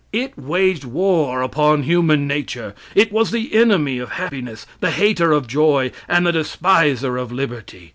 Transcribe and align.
It 0.11 0.35
waged 0.35 0.83
war 0.83 1.43
upon 1.43 1.83
human 1.83 2.25
nature. 2.25 2.73
It 2.95 3.11
was 3.11 3.29
the 3.29 3.53
enemy 3.53 3.99
of 3.99 4.13
happiness, 4.13 4.65
the 4.79 4.89
hater 4.89 5.31
of 5.31 5.45
joy, 5.45 5.91
and 6.07 6.25
the 6.25 6.31
despiser 6.31 7.17
of 7.17 7.31
liberty. 7.31 7.89